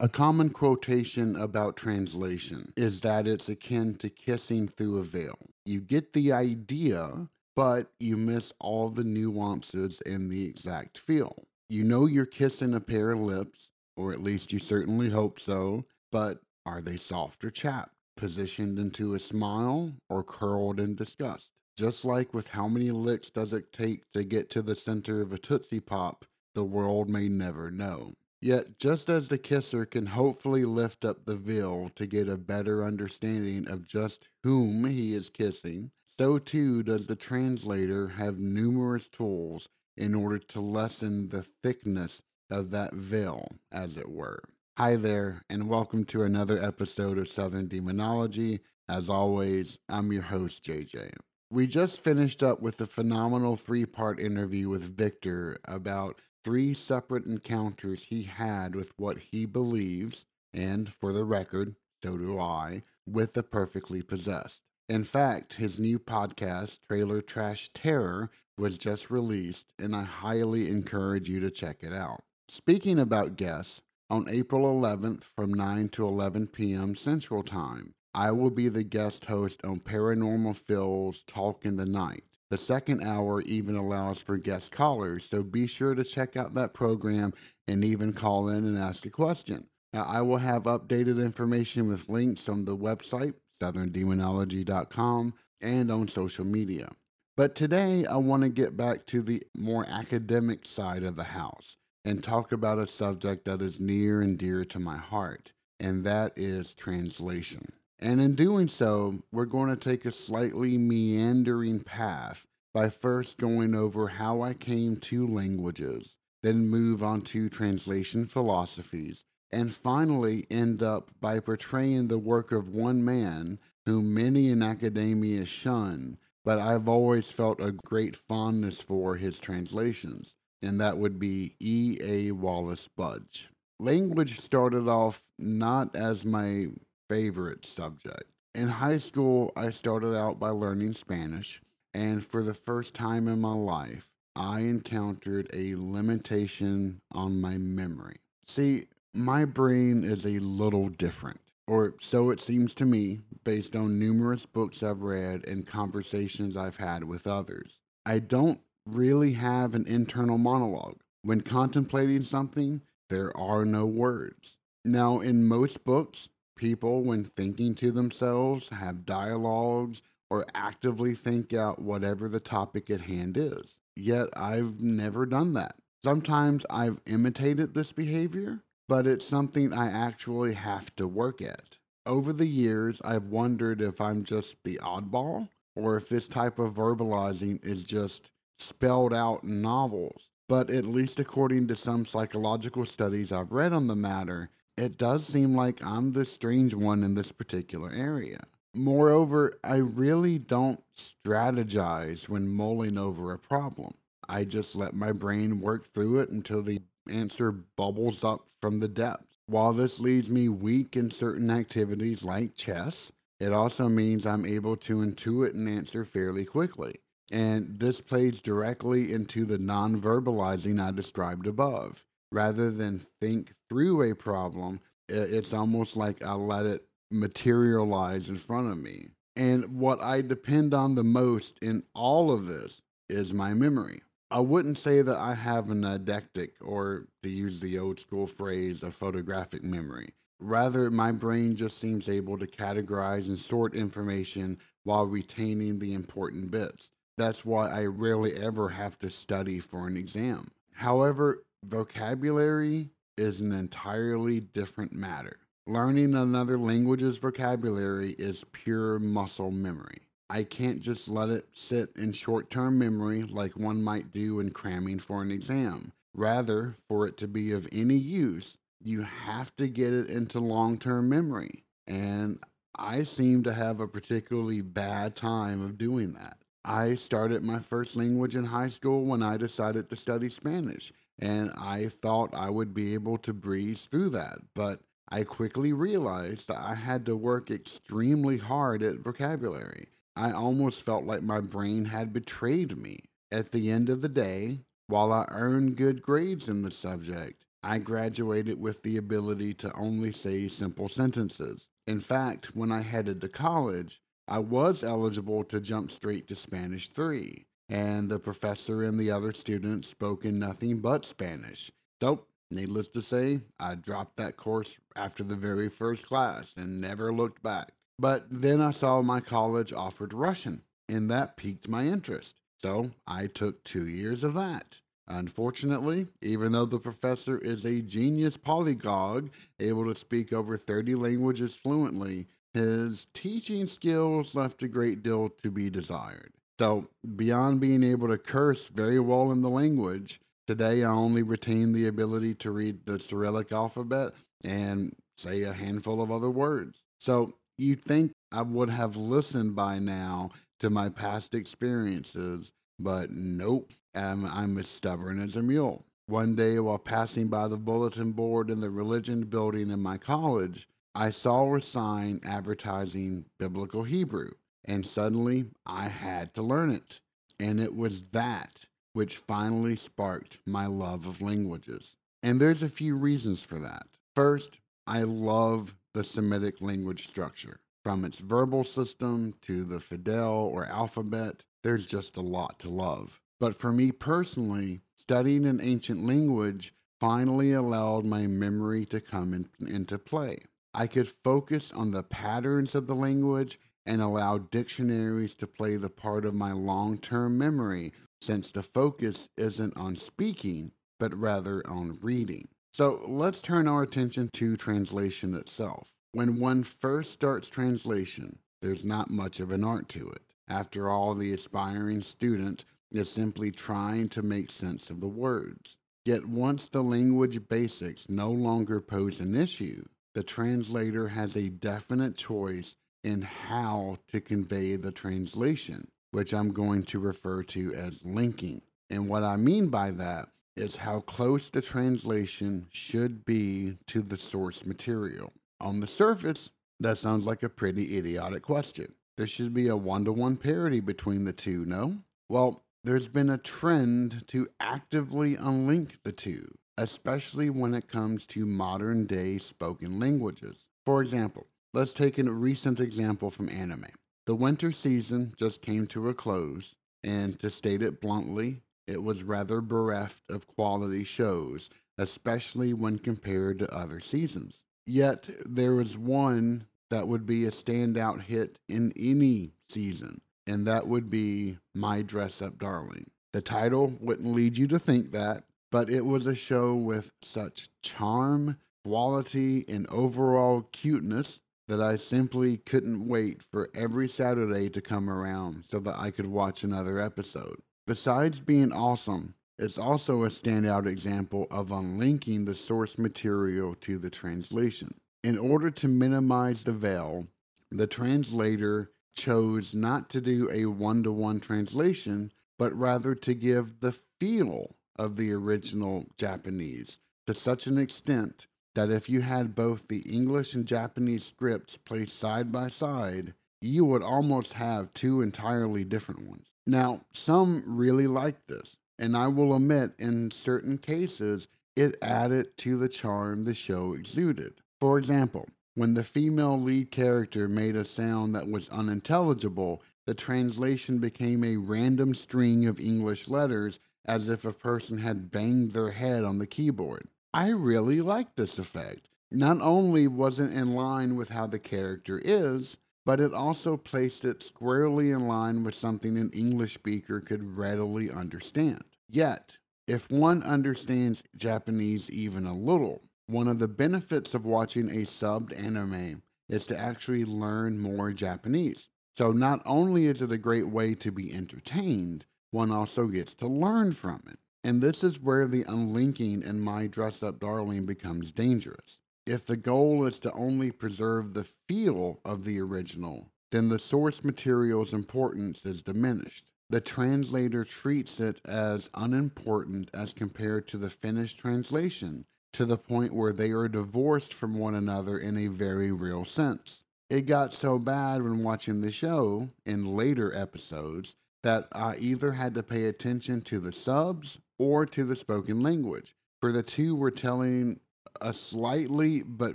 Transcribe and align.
A 0.00 0.08
common 0.08 0.50
quotation 0.50 1.34
about 1.34 1.76
translation 1.76 2.72
is 2.76 3.00
that 3.00 3.26
it's 3.26 3.48
akin 3.48 3.96
to 3.96 4.08
kissing 4.08 4.68
through 4.68 4.98
a 4.98 5.02
veil. 5.02 5.36
You 5.64 5.80
get 5.80 6.12
the 6.12 6.30
idea, 6.30 7.28
but 7.56 7.90
you 7.98 8.16
miss 8.16 8.52
all 8.60 8.90
the 8.90 9.02
nuances 9.02 10.00
and 10.06 10.30
the 10.30 10.46
exact 10.46 10.98
feel. 10.98 11.48
You 11.68 11.82
know 11.82 12.06
you're 12.06 12.26
kissing 12.26 12.74
a 12.74 12.80
pair 12.80 13.10
of 13.10 13.18
lips, 13.18 13.70
or 13.96 14.12
at 14.12 14.22
least 14.22 14.52
you 14.52 14.60
certainly 14.60 15.10
hope 15.10 15.40
so, 15.40 15.84
but 16.12 16.42
are 16.64 16.80
they 16.80 16.96
soft 16.96 17.42
or 17.42 17.50
chapped, 17.50 17.96
positioned 18.16 18.78
into 18.78 19.14
a 19.14 19.18
smile, 19.18 19.94
or 20.08 20.22
curled 20.22 20.78
in 20.78 20.94
disgust? 20.94 21.48
Just 21.76 22.04
like 22.04 22.32
with 22.32 22.46
how 22.46 22.68
many 22.68 22.92
licks 22.92 23.30
does 23.30 23.52
it 23.52 23.72
take 23.72 24.04
to 24.12 24.22
get 24.22 24.48
to 24.50 24.62
the 24.62 24.76
center 24.76 25.20
of 25.22 25.32
a 25.32 25.38
Tootsie 25.38 25.80
Pop, 25.80 26.24
the 26.54 26.64
world 26.64 27.10
may 27.10 27.28
never 27.28 27.72
know. 27.72 28.12
Yet, 28.40 28.78
just 28.78 29.10
as 29.10 29.28
the 29.28 29.38
kisser 29.38 29.84
can 29.84 30.06
hopefully 30.06 30.64
lift 30.64 31.04
up 31.04 31.24
the 31.24 31.34
veil 31.34 31.90
to 31.96 32.06
get 32.06 32.28
a 32.28 32.36
better 32.36 32.84
understanding 32.84 33.66
of 33.66 33.88
just 33.88 34.28
whom 34.44 34.84
he 34.84 35.12
is 35.12 35.28
kissing, 35.28 35.90
so 36.16 36.38
too 36.38 36.84
does 36.84 37.08
the 37.08 37.16
translator 37.16 38.08
have 38.08 38.38
numerous 38.38 39.08
tools 39.08 39.68
in 39.96 40.14
order 40.14 40.38
to 40.38 40.60
lessen 40.60 41.30
the 41.30 41.42
thickness 41.42 42.22
of 42.48 42.70
that 42.70 42.94
veil, 42.94 43.48
as 43.72 43.96
it 43.96 44.08
were. 44.08 44.40
Hi 44.76 44.94
there, 44.94 45.42
and 45.50 45.68
welcome 45.68 46.04
to 46.04 46.22
another 46.22 46.62
episode 46.62 47.18
of 47.18 47.28
Southern 47.28 47.66
Demonology. 47.66 48.60
As 48.88 49.08
always, 49.08 49.78
I'm 49.88 50.12
your 50.12 50.22
host, 50.22 50.64
JJ. 50.64 51.12
We 51.50 51.66
just 51.66 52.04
finished 52.04 52.44
up 52.44 52.62
with 52.62 52.76
the 52.76 52.86
phenomenal 52.86 53.56
three 53.56 53.84
part 53.84 54.20
interview 54.20 54.68
with 54.68 54.96
Victor 54.96 55.58
about 55.64 56.20
three 56.44 56.74
separate 56.74 57.26
encounters 57.26 58.04
he 58.04 58.24
had 58.24 58.74
with 58.74 58.92
what 58.96 59.18
he 59.18 59.46
believes, 59.46 60.24
and 60.52 60.92
for 60.92 61.12
the 61.12 61.24
record, 61.24 61.76
so 62.02 62.16
do 62.16 62.38
I, 62.38 62.82
with 63.06 63.34
the 63.34 63.42
perfectly 63.42 64.02
possessed. 64.02 64.62
In 64.88 65.04
fact, 65.04 65.54
his 65.54 65.78
new 65.78 65.98
podcast, 65.98 66.80
Trailer 66.88 67.20
Trash 67.20 67.70
Terror, 67.74 68.30
was 68.56 68.78
just 68.78 69.10
released, 69.10 69.72
and 69.78 69.94
I 69.94 70.02
highly 70.02 70.68
encourage 70.68 71.28
you 71.28 71.40
to 71.40 71.50
check 71.50 71.78
it 71.82 71.92
out. 71.92 72.22
Speaking 72.48 72.98
about 72.98 73.36
guests, 73.36 73.82
on 74.10 74.26
April 74.28 74.64
11th 74.64 75.24
from 75.36 75.52
9 75.52 75.90
to 75.90 76.06
11 76.08 76.46
p.m. 76.48 76.94
Central 76.94 77.42
Time, 77.42 77.92
I 78.14 78.30
will 78.30 78.50
be 78.50 78.70
the 78.70 78.82
guest 78.82 79.26
host 79.26 79.62
on 79.64 79.80
Paranormal 79.80 80.56
Phil's 80.56 81.22
Talk 81.26 81.66
in 81.66 81.76
the 81.76 81.84
Night. 81.84 82.24
The 82.50 82.58
second 82.58 83.02
hour 83.04 83.42
even 83.42 83.76
allows 83.76 84.22
for 84.22 84.38
guest 84.38 84.72
callers, 84.72 85.28
so 85.28 85.42
be 85.42 85.66
sure 85.66 85.94
to 85.94 86.02
check 86.02 86.34
out 86.36 86.54
that 86.54 86.72
program 86.72 87.34
and 87.66 87.84
even 87.84 88.14
call 88.14 88.48
in 88.48 88.64
and 88.64 88.78
ask 88.78 89.04
a 89.04 89.10
question. 89.10 89.66
Now, 89.92 90.04
I 90.04 90.22
will 90.22 90.38
have 90.38 90.62
updated 90.62 91.22
information 91.22 91.88
with 91.88 92.08
links 92.08 92.48
on 92.48 92.64
the 92.64 92.76
website, 92.76 93.34
southerndemonology.com, 93.60 95.34
and 95.60 95.90
on 95.90 96.08
social 96.08 96.44
media. 96.44 96.90
But 97.36 97.54
today, 97.54 98.06
I 98.06 98.16
want 98.16 98.42
to 98.42 98.48
get 98.48 98.76
back 98.76 99.06
to 99.06 99.22
the 99.22 99.42
more 99.54 99.86
academic 99.86 100.66
side 100.66 101.02
of 101.02 101.16
the 101.16 101.24
house 101.24 101.76
and 102.04 102.24
talk 102.24 102.52
about 102.52 102.78
a 102.78 102.86
subject 102.86 103.44
that 103.44 103.60
is 103.60 103.78
near 103.78 104.22
and 104.22 104.38
dear 104.38 104.64
to 104.64 104.78
my 104.78 104.96
heart, 104.96 105.52
and 105.78 106.04
that 106.04 106.32
is 106.36 106.74
translation. 106.74 107.72
And 108.00 108.20
in 108.20 108.34
doing 108.34 108.68
so, 108.68 109.22
we're 109.32 109.44
going 109.44 109.70
to 109.70 109.76
take 109.76 110.04
a 110.04 110.12
slightly 110.12 110.78
meandering 110.78 111.80
path 111.80 112.46
by 112.72 112.90
first 112.90 113.38
going 113.38 113.74
over 113.74 114.08
how 114.08 114.42
I 114.42 114.54
came 114.54 114.98
to 114.98 115.26
languages, 115.26 116.16
then 116.42 116.68
move 116.68 117.02
on 117.02 117.22
to 117.22 117.48
translation 117.48 118.26
philosophies, 118.26 119.24
and 119.50 119.74
finally 119.74 120.46
end 120.50 120.82
up 120.82 121.10
by 121.20 121.40
portraying 121.40 122.06
the 122.06 122.18
work 122.18 122.52
of 122.52 122.68
one 122.68 123.04
man 123.04 123.58
whom 123.86 124.14
many 124.14 124.48
in 124.48 124.62
academia 124.62 125.44
shun, 125.44 126.18
but 126.44 126.58
I've 126.58 126.88
always 126.88 127.32
felt 127.32 127.60
a 127.60 127.72
great 127.72 128.14
fondness 128.14 128.80
for 128.80 129.16
his 129.16 129.40
translations, 129.40 130.34
and 130.62 130.80
that 130.80 130.98
would 130.98 131.18
be 131.18 131.56
E. 131.58 131.98
A. 132.00 132.30
Wallis 132.32 132.86
Budge. 132.88 133.48
Language 133.80 134.40
started 134.40 134.86
off 134.88 135.22
not 135.38 135.96
as 135.96 136.24
my 136.24 136.68
favorite 137.08 137.64
subject. 137.64 138.24
In 138.54 138.68
high 138.68 138.98
school, 138.98 139.52
I 139.56 139.70
started 139.70 140.16
out 140.16 140.38
by 140.38 140.50
learning 140.50 140.94
Spanish, 140.94 141.62
and 141.94 142.24
for 142.24 142.42
the 142.42 142.54
first 142.54 142.94
time 142.94 143.28
in 143.28 143.40
my 143.40 143.54
life, 143.54 144.08
I 144.34 144.60
encountered 144.60 145.48
a 145.52 145.74
limitation 145.76 147.00
on 147.12 147.40
my 147.40 147.56
memory. 147.56 148.16
See, 148.46 148.86
my 149.14 149.44
brain 149.44 150.04
is 150.04 150.26
a 150.26 150.38
little 150.38 150.88
different, 150.88 151.40
or 151.66 151.94
so 152.00 152.30
it 152.30 152.40
seems 152.40 152.74
to 152.74 152.84
me, 152.84 153.20
based 153.44 153.74
on 153.74 153.98
numerous 153.98 154.46
books 154.46 154.82
I've 154.82 155.02
read 155.02 155.44
and 155.46 155.66
conversations 155.66 156.56
I've 156.56 156.76
had 156.76 157.04
with 157.04 157.26
others. 157.26 157.78
I 158.06 158.18
don't 158.18 158.60
really 158.86 159.32
have 159.32 159.74
an 159.74 159.86
internal 159.86 160.38
monologue. 160.38 161.00
When 161.22 161.40
contemplating 161.40 162.22
something, 162.22 162.82
there 163.08 163.36
are 163.36 163.64
no 163.64 163.86
words. 163.86 164.56
Now, 164.84 165.20
in 165.20 165.48
most 165.48 165.84
books, 165.84 166.28
people, 166.58 167.02
when 167.02 167.24
thinking 167.24 167.74
to 167.76 167.90
themselves, 167.90 168.68
have 168.68 169.06
dialogues 169.06 170.02
or 170.28 170.44
actively 170.54 171.14
think 171.14 171.54
out 171.54 171.80
whatever 171.80 172.28
the 172.28 172.40
topic 172.40 172.90
at 172.90 173.02
hand 173.02 173.38
is. 173.38 173.78
Yet 173.96 174.28
I've 174.36 174.80
never 174.80 175.24
done 175.24 175.54
that. 175.54 175.76
Sometimes 176.04 176.66
I've 176.68 177.00
imitated 177.06 177.74
this 177.74 177.92
behavior, 177.92 178.60
but 178.88 179.06
it's 179.06 179.26
something 179.26 179.72
I 179.72 179.90
actually 179.90 180.54
have 180.54 180.94
to 180.96 181.08
work 181.08 181.40
at. 181.40 181.78
Over 182.06 182.32
the 182.32 182.46
years, 182.46 183.00
I've 183.04 183.26
wondered 183.26 183.82
if 183.82 184.00
I'm 184.00 184.24
just 184.24 184.56
the 184.64 184.78
oddball 184.82 185.48
or 185.74 185.96
if 185.96 186.08
this 186.08 186.28
type 186.28 186.58
of 186.58 186.74
verbalizing 186.74 187.64
is 187.64 187.84
just 187.84 188.30
spelled 188.58 189.14
out 189.14 189.44
in 189.44 189.62
novels. 189.62 190.30
But 190.48 190.70
at 190.70 190.86
least 190.86 191.20
according 191.20 191.68
to 191.68 191.76
some 191.76 192.06
psychological 192.06 192.86
studies 192.86 193.32
I've 193.32 193.52
read 193.52 193.72
on 193.72 193.86
the 193.86 193.96
matter, 193.96 194.50
it 194.78 194.96
does 194.96 195.26
seem 195.26 195.54
like 195.54 195.84
I'm 195.84 196.12
the 196.12 196.24
strange 196.24 196.74
one 196.74 197.02
in 197.02 197.14
this 197.14 197.32
particular 197.32 197.90
area. 197.90 198.44
Moreover, 198.74 199.58
I 199.64 199.76
really 199.76 200.38
don't 200.38 200.82
strategize 200.96 202.28
when 202.28 202.48
mulling 202.48 202.96
over 202.96 203.32
a 203.32 203.38
problem. 203.38 203.94
I 204.28 204.44
just 204.44 204.76
let 204.76 204.94
my 204.94 205.12
brain 205.12 205.60
work 205.60 205.84
through 205.84 206.20
it 206.20 206.30
until 206.30 206.62
the 206.62 206.82
answer 207.10 207.50
bubbles 207.50 208.22
up 208.22 208.46
from 208.60 208.78
the 208.78 208.88
depths. 208.88 209.24
While 209.46 209.72
this 209.72 209.98
leaves 209.98 210.28
me 210.30 210.48
weak 210.48 210.96
in 210.96 211.10
certain 211.10 211.50
activities 211.50 212.22
like 212.22 212.54
chess, 212.54 213.10
it 213.40 213.52
also 213.52 213.88
means 213.88 214.26
I'm 214.26 214.44
able 214.44 214.76
to 214.76 214.98
intuit 214.98 215.54
an 215.54 215.66
answer 215.66 216.04
fairly 216.04 216.44
quickly. 216.44 217.00
And 217.30 217.80
this 217.80 218.00
plays 218.00 218.40
directly 218.40 219.12
into 219.12 219.44
the 219.44 219.58
non 219.58 220.00
verbalizing 220.00 220.80
I 220.80 220.90
described 220.92 221.46
above. 221.46 222.04
Rather 222.30 222.70
than 222.70 223.00
think 223.20 223.54
through 223.68 224.10
a 224.10 224.14
problem, 224.14 224.80
it's 225.08 225.52
almost 225.52 225.96
like 225.96 226.22
I 226.22 226.34
let 226.34 226.66
it 226.66 226.84
materialize 227.10 228.28
in 228.28 228.36
front 228.36 228.70
of 228.70 228.78
me. 228.78 229.08
And 229.34 229.78
what 229.78 230.02
I 230.02 230.20
depend 230.20 230.74
on 230.74 230.94
the 230.94 231.04
most 231.04 231.58
in 231.62 231.84
all 231.94 232.30
of 232.30 232.46
this 232.46 232.82
is 233.08 233.32
my 233.32 233.54
memory. 233.54 234.02
I 234.30 234.40
wouldn't 234.40 234.76
say 234.76 235.00
that 235.00 235.16
I 235.16 235.34
have 235.34 235.70
an 235.70 235.82
eidetic, 235.82 236.50
or 236.60 237.06
to 237.22 237.30
use 237.30 237.60
the 237.60 237.78
old 237.78 237.98
school 237.98 238.26
phrase, 238.26 238.82
a 238.82 238.90
photographic 238.90 239.62
memory. 239.62 240.12
Rather, 240.38 240.90
my 240.90 241.12
brain 241.12 241.56
just 241.56 241.78
seems 241.78 242.08
able 242.08 242.36
to 242.38 242.46
categorize 242.46 243.28
and 243.28 243.38
sort 243.38 243.74
information 243.74 244.58
while 244.84 245.06
retaining 245.06 245.78
the 245.78 245.94
important 245.94 246.50
bits. 246.50 246.90
That's 247.16 247.44
why 247.44 247.70
I 247.70 247.86
rarely 247.86 248.34
ever 248.34 248.68
have 248.68 248.98
to 248.98 249.10
study 249.10 249.60
for 249.60 249.86
an 249.86 249.96
exam. 249.96 250.50
However, 250.74 251.42
vocabulary 251.64 252.90
is 253.16 253.40
an 253.40 253.52
entirely 253.52 254.40
different 254.40 254.92
matter. 254.92 255.38
Learning 255.66 256.14
another 256.14 256.58
language's 256.58 257.18
vocabulary 257.18 258.12
is 258.12 258.44
pure 258.52 258.98
muscle 258.98 259.50
memory. 259.50 259.98
I 260.30 260.44
can't 260.44 260.80
just 260.80 261.08
let 261.08 261.28
it 261.30 261.48
sit 261.52 261.90
in 261.96 262.12
short 262.12 262.50
term 262.50 262.78
memory 262.78 263.22
like 263.22 263.56
one 263.56 263.82
might 263.82 264.12
do 264.12 264.40
in 264.40 264.50
cramming 264.50 264.98
for 264.98 265.22
an 265.22 265.30
exam. 265.30 265.92
Rather, 266.14 266.76
for 266.88 267.06
it 267.06 267.16
to 267.18 267.28
be 267.28 267.52
of 267.52 267.68
any 267.72 267.96
use, 267.96 268.56
you 268.82 269.02
have 269.02 269.54
to 269.56 269.68
get 269.68 269.92
it 269.92 270.08
into 270.08 270.38
long 270.38 270.78
term 270.78 271.08
memory. 271.08 271.64
And 271.86 272.38
I 272.74 273.02
seem 273.02 273.42
to 273.44 273.52
have 273.52 273.80
a 273.80 273.88
particularly 273.88 274.60
bad 274.60 275.16
time 275.16 275.62
of 275.62 275.78
doing 275.78 276.12
that. 276.12 276.38
I 276.64 276.96
started 276.96 277.42
my 277.42 277.60
first 277.60 277.96
language 277.96 278.36
in 278.36 278.44
high 278.44 278.68
school 278.68 279.04
when 279.04 279.22
I 279.22 279.36
decided 279.36 279.88
to 279.88 279.96
study 279.96 280.28
Spanish, 280.28 280.92
and 281.18 281.50
I 281.52 281.88
thought 281.88 282.34
I 282.34 282.50
would 282.50 282.74
be 282.74 282.94
able 282.94 283.18
to 283.18 283.32
breeze 283.32 283.86
through 283.86 284.10
that. 284.10 284.38
But 284.54 284.80
I 285.08 285.24
quickly 285.24 285.72
realized 285.72 286.48
that 286.48 286.58
I 286.58 286.74
had 286.74 287.06
to 287.06 287.16
work 287.16 287.50
extremely 287.50 288.38
hard 288.38 288.82
at 288.82 288.98
vocabulary. 288.98 289.88
I 290.14 290.32
almost 290.32 290.82
felt 290.82 291.04
like 291.04 291.22
my 291.22 291.40
brain 291.40 291.86
had 291.86 292.12
betrayed 292.12 292.76
me. 292.76 293.00
At 293.30 293.52
the 293.52 293.70
end 293.70 293.88
of 293.88 294.00
the 294.00 294.08
day, 294.08 294.60
while 294.86 295.12
I 295.12 295.26
earned 295.30 295.76
good 295.76 296.02
grades 296.02 296.48
in 296.48 296.62
the 296.62 296.70
subject, 296.70 297.44
I 297.62 297.78
graduated 297.78 298.60
with 298.60 298.82
the 298.82 298.96
ability 298.96 299.54
to 299.54 299.74
only 299.74 300.12
say 300.12 300.48
simple 300.48 300.88
sentences. 300.88 301.68
In 301.86 302.00
fact, 302.00 302.54
when 302.54 302.70
I 302.70 302.82
headed 302.82 303.20
to 303.20 303.28
college, 303.28 304.00
I 304.26 304.38
was 304.40 304.84
eligible 304.84 305.42
to 305.44 305.60
jump 305.60 305.90
straight 305.90 306.28
to 306.28 306.36
Spanish 306.36 306.88
3, 306.88 307.46
and 307.68 308.08
the 308.08 308.18
professor 308.18 308.82
and 308.82 308.98
the 308.98 309.10
other 309.10 309.32
students 309.32 309.88
spoke 309.88 310.24
in 310.24 310.38
nothing 310.38 310.78
but 310.78 311.04
Spanish. 311.04 311.70
So 312.00 312.26
Needless 312.50 312.88
to 312.88 313.02
say, 313.02 313.40
I 313.60 313.74
dropped 313.74 314.16
that 314.16 314.36
course 314.36 314.78
after 314.96 315.22
the 315.22 315.36
very 315.36 315.68
first 315.68 316.06
class 316.06 316.52
and 316.56 316.80
never 316.80 317.12
looked 317.12 317.42
back. 317.42 317.72
But 317.98 318.26
then 318.30 318.62
I 318.62 318.70
saw 318.70 319.02
my 319.02 319.20
college 319.20 319.72
offered 319.72 320.14
Russian, 320.14 320.62
and 320.88 321.10
that 321.10 321.36
piqued 321.36 321.68
my 321.68 321.84
interest. 321.84 322.40
So 322.62 322.92
I 323.06 323.26
took 323.26 323.62
two 323.64 323.86
years 323.86 324.24
of 324.24 324.34
that. 324.34 324.78
Unfortunately, 325.06 326.06
even 326.22 326.52
though 326.52 326.64
the 326.64 326.78
professor 326.78 327.38
is 327.38 327.64
a 327.64 327.82
genius 327.82 328.36
polyglot, 328.36 329.24
able 329.58 329.86
to 329.86 329.94
speak 329.94 330.32
over 330.32 330.56
30 330.56 330.94
languages 330.94 331.54
fluently, 331.54 332.28
his 332.54 333.06
teaching 333.12 333.66
skills 333.66 334.34
left 334.34 334.62
a 334.62 334.68
great 334.68 335.02
deal 335.02 335.28
to 335.28 335.50
be 335.50 335.70
desired. 335.70 336.32
So, 336.58 336.88
beyond 337.16 337.60
being 337.60 337.84
able 337.84 338.08
to 338.08 338.18
curse 338.18 338.68
very 338.68 338.98
well 338.98 339.30
in 339.30 339.42
the 339.42 339.50
language, 339.50 340.20
Today, 340.48 340.82
I 340.82 340.88
only 340.88 341.22
retain 341.22 341.74
the 341.74 341.88
ability 341.88 342.34
to 342.36 342.50
read 342.50 342.86
the 342.86 342.98
Cyrillic 342.98 343.52
alphabet 343.52 344.14
and 344.42 344.96
say 345.18 345.42
a 345.42 345.52
handful 345.52 346.00
of 346.00 346.10
other 346.10 346.30
words. 346.30 346.78
So, 346.98 347.34
you'd 347.58 347.84
think 347.84 348.12
I 348.32 348.40
would 348.40 348.70
have 348.70 348.96
listened 348.96 349.54
by 349.54 349.78
now 349.78 350.30
to 350.60 350.70
my 350.70 350.88
past 350.88 351.34
experiences, 351.34 352.50
but 352.78 353.10
nope, 353.10 353.74
I'm, 353.94 354.24
I'm 354.24 354.56
as 354.56 354.68
stubborn 354.68 355.20
as 355.20 355.36
a 355.36 355.42
mule. 355.42 355.84
One 356.06 356.34
day, 356.34 356.58
while 356.60 356.78
passing 356.78 357.28
by 357.28 357.46
the 357.48 357.58
bulletin 357.58 358.12
board 358.12 358.48
in 358.48 358.60
the 358.60 358.70
religion 358.70 359.24
building 359.24 359.70
in 359.70 359.80
my 359.80 359.98
college, 359.98 360.66
I 360.94 361.10
saw 361.10 361.54
a 361.54 361.60
sign 361.60 362.20
advertising 362.24 363.26
biblical 363.38 363.82
Hebrew, 363.82 364.30
and 364.68 364.86
suddenly 364.86 365.46
I 365.66 365.88
had 365.88 366.34
to 366.34 366.42
learn 366.42 366.70
it. 366.70 367.00
And 367.40 367.58
it 367.58 367.74
was 367.74 368.02
that 368.12 368.66
which 368.92 369.16
finally 369.16 369.76
sparked 369.76 370.38
my 370.44 370.66
love 370.66 371.06
of 371.06 371.22
languages. 371.22 371.96
And 372.22 372.40
there's 372.40 372.62
a 372.62 372.68
few 372.68 372.96
reasons 372.96 373.42
for 373.42 373.58
that. 373.60 373.86
First, 374.14 374.60
I 374.86 375.02
love 375.02 375.74
the 375.94 376.04
Semitic 376.04 376.60
language 376.60 377.06
structure. 377.08 377.60
From 377.84 378.04
its 378.04 378.18
verbal 378.18 378.64
system 378.64 379.34
to 379.42 379.64
the 379.64 379.80
Fidel 379.80 380.32
or 380.32 380.66
alphabet, 380.66 381.44
there's 381.62 381.86
just 381.86 382.16
a 382.16 382.20
lot 382.22 382.58
to 382.60 382.68
love. 382.68 383.20
But 383.40 383.58
for 383.58 383.72
me 383.72 383.92
personally, 383.92 384.80
studying 384.96 385.46
an 385.46 385.60
ancient 385.60 386.04
language 386.04 386.74
finally 387.00 387.52
allowed 387.52 388.04
my 388.04 388.26
memory 388.26 388.84
to 388.86 389.00
come 389.00 389.32
in, 389.32 389.48
into 389.68 389.98
play. 389.98 390.40
I 390.74 390.86
could 390.86 391.08
focus 391.08 391.72
on 391.72 391.92
the 391.92 392.02
patterns 392.02 392.74
of 392.74 392.86
the 392.86 392.94
language 392.94 393.58
and 393.88 394.02
allow 394.02 394.36
dictionaries 394.36 395.34
to 395.34 395.46
play 395.46 395.76
the 395.76 395.88
part 395.88 396.26
of 396.26 396.34
my 396.34 396.52
long 396.52 396.98
term 396.98 397.38
memory 397.38 397.94
since 398.20 398.50
the 398.50 398.62
focus 398.62 399.30
isn't 399.38 399.74
on 399.78 399.96
speaking, 399.96 400.72
but 401.00 401.18
rather 401.18 401.66
on 401.66 401.98
reading. 402.02 402.48
So 402.74 403.00
let's 403.08 403.40
turn 403.40 403.66
our 403.66 403.82
attention 403.82 404.28
to 404.34 404.56
translation 404.58 405.34
itself. 405.34 405.88
When 406.12 406.38
one 406.38 406.64
first 406.64 407.12
starts 407.12 407.48
translation, 407.48 408.40
there's 408.60 408.84
not 408.84 409.10
much 409.10 409.40
of 409.40 409.50
an 409.50 409.64
art 409.64 409.88
to 409.90 410.10
it. 410.10 410.22
After 410.48 410.90
all, 410.90 411.14
the 411.14 411.32
aspiring 411.32 412.02
student 412.02 412.66
is 412.92 413.10
simply 413.10 413.50
trying 413.50 414.10
to 414.10 414.22
make 414.22 414.50
sense 414.50 414.90
of 414.90 415.00
the 415.00 415.08
words. 415.08 415.78
Yet 416.04 416.26
once 416.26 416.68
the 416.68 416.82
language 416.82 417.48
basics 417.48 418.08
no 418.08 418.30
longer 418.30 418.82
pose 418.82 419.20
an 419.20 419.34
issue, 419.34 419.84
the 420.14 420.22
translator 420.22 421.08
has 421.08 421.36
a 421.36 421.48
definite 421.48 422.16
choice 422.16 422.76
in 423.02 423.22
how 423.22 423.98
to 424.08 424.20
convey 424.20 424.76
the 424.76 424.92
translation 424.92 425.88
which 426.10 426.32
I'm 426.32 426.52
going 426.52 426.84
to 426.84 426.98
refer 426.98 427.42
to 427.44 427.74
as 427.74 428.04
linking. 428.04 428.62
And 428.90 429.08
what 429.08 429.22
I 429.22 429.36
mean 429.36 429.68
by 429.68 429.90
that 429.92 430.28
is 430.56 430.76
how 430.76 431.00
close 431.00 431.50
the 431.50 431.60
translation 431.60 432.66
should 432.72 433.24
be 433.24 433.76
to 433.86 434.02
the 434.02 434.16
source 434.16 434.64
material. 434.64 435.32
On 435.60 435.80
the 435.80 435.86
surface, 435.86 436.50
that 436.80 436.98
sounds 436.98 437.26
like 437.26 437.42
a 437.42 437.48
pretty 437.48 437.96
idiotic 437.96 438.42
question. 438.42 438.94
There 439.16 439.26
should 439.26 439.52
be 439.52 439.68
a 439.68 439.76
one 439.76 440.04
to 440.04 440.12
one 440.12 440.36
parity 440.36 440.80
between 440.80 441.24
the 441.24 441.32
two, 441.32 441.64
no? 441.64 441.98
Well, 442.28 442.62
there's 442.84 443.08
been 443.08 443.30
a 443.30 443.38
trend 443.38 444.24
to 444.28 444.48
actively 444.60 445.36
unlink 445.36 445.96
the 446.04 446.12
two, 446.12 446.54
especially 446.76 447.50
when 447.50 447.74
it 447.74 447.88
comes 447.88 448.26
to 448.28 448.46
modern 448.46 449.06
day 449.06 449.38
spoken 449.38 449.98
languages. 449.98 450.56
For 450.86 451.02
example, 451.02 451.48
let's 451.72 451.92
take 451.92 452.18
a 452.18 452.24
recent 452.24 452.80
example 452.80 453.30
from 453.30 453.48
anime. 453.48 453.86
The 454.26 454.34
winter 454.34 454.72
season 454.72 455.34
just 455.36 455.62
came 455.62 455.86
to 455.88 456.08
a 456.08 456.14
close, 456.14 456.74
and 457.02 457.38
to 457.40 457.50
state 457.50 457.82
it 457.82 458.00
bluntly, 458.00 458.62
it 458.86 459.02
was 459.02 459.22
rather 459.22 459.60
bereft 459.60 460.22
of 460.30 460.46
quality 460.46 461.04
shows, 461.04 461.70
especially 461.96 462.72
when 462.72 462.98
compared 462.98 463.58
to 463.58 463.74
other 463.74 464.00
seasons. 464.00 464.60
Yet 464.86 465.28
there 465.44 465.74
was 465.74 465.98
one 465.98 466.66
that 466.90 467.06
would 467.06 467.26
be 467.26 467.44
a 467.44 467.50
standout 467.50 468.22
hit 468.22 468.58
in 468.68 468.92
any 468.96 469.52
season, 469.68 470.22
and 470.46 470.66
that 470.66 470.86
would 470.86 471.10
be 471.10 471.58
My 471.74 472.02
Dress 472.02 472.40
Up 472.40 472.58
Darling. 472.58 473.10
The 473.32 473.42
title 473.42 473.92
wouldn't 474.00 474.34
lead 474.34 474.56
you 474.56 474.66
to 474.68 474.78
think 474.78 475.12
that, 475.12 475.44
but 475.70 475.90
it 475.90 476.06
was 476.06 476.26
a 476.26 476.34
show 476.34 476.74
with 476.74 477.12
such 477.20 477.68
charm, 477.82 478.56
quality, 478.84 479.66
and 479.68 479.86
overall 479.88 480.62
cuteness 480.72 481.40
that 481.68 481.80
I 481.80 481.96
simply 481.96 482.56
couldn't 482.56 483.06
wait 483.06 483.42
for 483.42 483.68
every 483.74 484.08
Saturday 484.08 484.70
to 484.70 484.80
come 484.80 485.08
around 485.08 485.64
so 485.70 485.78
that 485.80 485.98
I 485.98 486.10
could 486.10 486.26
watch 486.26 486.64
another 486.64 486.98
episode. 486.98 487.60
Besides 487.86 488.40
being 488.40 488.72
awesome, 488.72 489.34
it's 489.58 489.78
also 489.78 490.24
a 490.24 490.28
standout 490.28 490.86
example 490.86 491.46
of 491.50 491.70
unlinking 491.70 492.44
the 492.44 492.54
source 492.54 492.96
material 492.96 493.74
to 493.82 493.98
the 493.98 494.10
translation. 494.10 494.94
In 495.22 495.36
order 495.36 495.70
to 495.70 495.88
minimize 495.88 496.64
the 496.64 496.72
veil, 496.72 497.26
the 497.70 497.86
translator 497.86 498.92
chose 499.16 499.74
not 499.74 500.08
to 500.10 500.20
do 500.20 500.48
a 500.50 500.66
one 500.66 501.02
to 501.02 501.12
one 501.12 501.40
translation, 501.40 502.32
but 502.58 502.76
rather 502.78 503.14
to 503.14 503.34
give 503.34 503.80
the 503.80 503.98
feel 504.20 504.76
of 504.96 505.16
the 505.16 505.32
original 505.32 506.06
Japanese 506.16 506.98
to 507.26 507.34
such 507.34 507.66
an 507.66 507.78
extent 507.78 508.46
that 508.78 508.92
if 508.92 509.08
you 509.08 509.22
had 509.22 509.56
both 509.56 509.88
the 509.88 510.02
English 510.02 510.54
and 510.54 510.64
Japanese 510.64 511.24
scripts 511.24 511.76
placed 511.76 512.16
side 512.16 512.52
by 512.52 512.68
side, 512.68 513.34
you 513.60 513.84
would 513.84 514.04
almost 514.04 514.52
have 514.52 514.94
two 514.94 515.20
entirely 515.20 515.82
different 515.82 516.28
ones. 516.28 516.46
Now, 516.64 517.00
some 517.12 517.64
really 517.66 518.06
liked 518.06 518.46
this, 518.46 518.76
and 518.96 519.16
I 519.16 519.26
will 519.26 519.52
admit 519.56 519.94
in 519.98 520.30
certain 520.30 520.78
cases 520.78 521.48
it 521.74 521.98
added 522.00 522.56
to 522.58 522.78
the 522.78 522.88
charm 522.88 523.46
the 523.46 523.52
show 523.52 523.94
exuded. 523.94 524.60
For 524.78 524.96
example, 524.96 525.48
when 525.74 525.94
the 525.94 526.04
female 526.04 526.60
lead 526.60 526.92
character 526.92 527.48
made 527.48 527.74
a 527.74 527.84
sound 527.84 528.36
that 528.36 528.46
was 528.46 528.68
unintelligible, 528.68 529.82
the 530.06 530.14
translation 530.14 530.98
became 530.98 531.42
a 531.42 531.56
random 531.56 532.14
string 532.14 532.64
of 532.68 532.78
English 532.78 533.26
letters 533.26 533.80
as 534.04 534.28
if 534.28 534.44
a 534.44 534.52
person 534.52 534.98
had 534.98 535.32
banged 535.32 535.72
their 535.72 535.90
head 535.90 536.22
on 536.22 536.38
the 536.38 536.46
keyboard. 536.46 537.08
I 537.34 537.50
really 537.50 538.00
liked 538.00 538.36
this 538.36 538.58
effect. 538.58 539.10
Not 539.30 539.60
only 539.60 540.08
was 540.08 540.40
it 540.40 540.52
in 540.52 540.72
line 540.72 541.16
with 541.16 541.28
how 541.28 541.46
the 541.46 541.58
character 541.58 542.20
is, 542.24 542.78
but 543.04 543.20
it 543.20 543.34
also 543.34 543.76
placed 543.76 544.24
it 544.24 544.42
squarely 544.42 545.10
in 545.10 545.26
line 545.28 545.64
with 545.64 545.74
something 545.74 546.16
an 546.16 546.30
English 546.30 546.74
speaker 546.74 547.20
could 547.20 547.56
readily 547.56 548.10
understand. 548.10 548.84
Yet, 549.08 549.58
if 549.86 550.10
one 550.10 550.42
understands 550.42 551.22
Japanese 551.36 552.10
even 552.10 552.46
a 552.46 552.56
little, 552.56 553.02
one 553.26 553.48
of 553.48 553.58
the 553.58 553.68
benefits 553.68 554.34
of 554.34 554.46
watching 554.46 554.88
a 554.88 555.06
subbed 555.06 555.58
anime 555.58 556.22
is 556.48 556.66
to 556.66 556.78
actually 556.78 557.24
learn 557.24 557.78
more 557.78 558.12
Japanese. 558.12 558.88
So, 559.16 559.32
not 559.32 559.60
only 559.66 560.06
is 560.06 560.22
it 560.22 560.32
a 560.32 560.38
great 560.38 560.68
way 560.68 560.94
to 560.94 561.10
be 561.10 561.32
entertained, 561.32 562.24
one 562.50 562.70
also 562.70 563.06
gets 563.06 563.34
to 563.36 563.46
learn 563.46 563.92
from 563.92 564.22
it. 564.30 564.38
And 564.64 564.80
this 564.82 565.04
is 565.04 565.20
where 565.20 565.46
the 565.46 565.64
unlinking 565.68 566.42
in 566.42 566.60
My 566.60 566.86
Dress 566.86 567.22
Up 567.22 567.38
Darling 567.38 567.86
becomes 567.86 568.32
dangerous. 568.32 568.98
If 569.26 569.44
the 569.44 569.56
goal 569.56 570.04
is 570.04 570.18
to 570.20 570.32
only 570.32 570.72
preserve 570.72 571.34
the 571.34 571.46
feel 571.68 572.20
of 572.24 572.44
the 572.44 572.58
original, 572.60 573.30
then 573.50 573.68
the 573.68 573.78
source 573.78 574.24
material's 574.24 574.92
importance 574.92 575.64
is 575.64 575.82
diminished. 575.82 576.44
The 576.70 576.80
translator 576.80 577.64
treats 577.64 578.20
it 578.20 578.40
as 578.44 578.90
unimportant 578.94 579.90
as 579.94 580.12
compared 580.12 580.68
to 580.68 580.76
the 580.76 580.90
finished 580.90 581.38
translation, 581.38 582.26
to 582.52 582.64
the 582.64 582.76
point 582.76 583.14
where 583.14 583.32
they 583.32 583.50
are 583.52 583.68
divorced 583.68 584.34
from 584.34 584.58
one 584.58 584.74
another 584.74 585.18
in 585.18 585.38
a 585.38 585.46
very 585.46 585.92
real 585.92 586.24
sense. 586.24 586.82
It 587.08 587.22
got 587.22 587.54
so 587.54 587.78
bad 587.78 588.22
when 588.22 588.42
watching 588.42 588.82
the 588.82 588.90
show 588.90 589.48
in 589.64 589.96
later 589.96 590.34
episodes 590.34 591.14
that 591.42 591.68
I 591.72 591.96
either 591.96 592.32
had 592.32 592.54
to 592.54 592.62
pay 592.62 592.84
attention 592.86 593.42
to 593.42 593.60
the 593.60 593.72
subs 593.72 594.38
or 594.58 594.86
to 594.86 595.04
the 595.04 595.16
spoken 595.16 595.62
language, 595.62 596.14
for 596.40 596.52
the 596.52 596.62
two 596.62 596.94
were 596.94 597.10
telling 597.10 597.80
a 598.20 598.32
slightly 598.32 599.22
but 599.22 599.54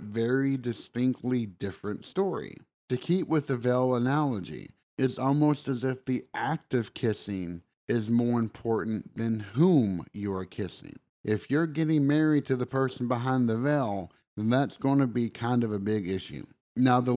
very 0.00 0.56
distinctly 0.56 1.46
different 1.46 2.04
story. 2.04 2.56
To 2.88 2.96
keep 2.96 3.28
with 3.28 3.48
the 3.48 3.56
veil 3.56 3.94
analogy, 3.94 4.70
it's 4.96 5.18
almost 5.18 5.68
as 5.68 5.84
if 5.84 6.04
the 6.04 6.24
act 6.34 6.74
of 6.74 6.94
kissing 6.94 7.62
is 7.88 8.10
more 8.10 8.38
important 8.38 9.16
than 9.16 9.40
whom 9.40 10.06
you 10.12 10.32
are 10.32 10.44
kissing. 10.44 10.96
If 11.22 11.50
you're 11.50 11.66
getting 11.66 12.06
married 12.06 12.46
to 12.46 12.56
the 12.56 12.66
person 12.66 13.08
behind 13.08 13.48
the 13.48 13.58
veil, 13.58 14.10
then 14.36 14.50
that's 14.50 14.76
going 14.76 14.98
to 14.98 15.06
be 15.06 15.30
kind 15.30 15.64
of 15.64 15.72
a 15.72 15.78
big 15.78 16.08
issue. 16.08 16.46
Now, 16.76 17.00
the 17.00 17.16